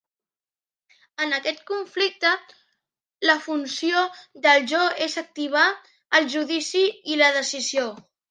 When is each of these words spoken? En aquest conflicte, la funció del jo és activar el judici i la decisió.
En 1.25 1.35
aquest 1.37 1.59
conflicte, 1.71 2.31
la 3.31 3.35
funció 3.43 4.01
del 4.47 4.65
jo 4.73 4.81
és 5.09 5.19
activar 5.25 5.67
el 6.21 6.27
judici 6.37 6.83
i 7.17 7.21
la 7.25 7.29
decisió. 7.39 7.87